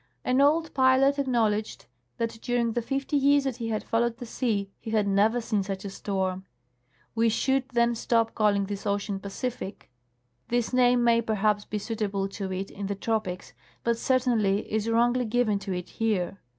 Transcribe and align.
An 0.25 0.41
old 0.41 0.73
pilot 0.73 1.19
acknowledged 1.19 1.85
that 2.17 2.39
during 2.41 2.71
the 2.71 2.81
fifty 2.81 3.15
years 3.15 3.43
that 3.43 3.57
he 3.57 3.69
had 3.69 3.83
followed 3.83 4.17
the 4.17 4.25
sea 4.25 4.71
he 4.79 4.89
had 4.89 5.07
never 5.07 5.39
seen 5.39 5.61
such 5.61 5.85
a 5.85 5.91
storm. 5.91 6.43
We 7.13 7.29
should 7.29 7.69
then 7.69 7.93
stop 7.93 8.33
calling 8.33 8.65
this 8.65 8.87
ocean" 8.87 9.19
Pacific." 9.19 9.91
This 10.47 10.73
name 10.73 11.03
may, 11.03 11.21
perhaps, 11.21 11.65
be 11.65 11.77
suitable 11.77 12.27
to 12.29 12.51
it 12.51 12.71
in 12.71 12.87
the 12.87 12.95
tropics, 12.95 13.53
but 13.83 13.95
certainly 13.95 14.73
is 14.73 14.89
wrongly 14.89 15.25
given 15.25 15.59
to 15.59 15.71
it 15.71 15.89
here. 15.89 16.39